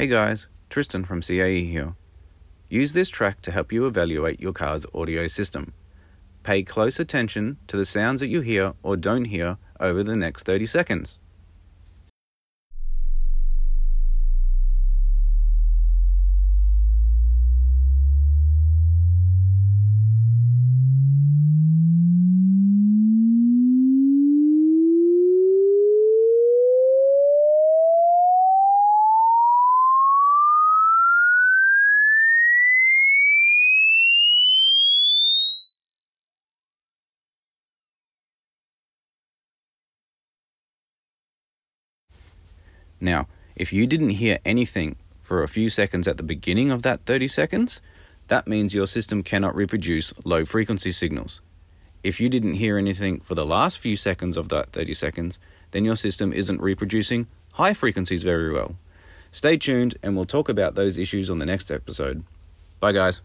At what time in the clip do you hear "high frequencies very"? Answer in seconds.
57.54-58.52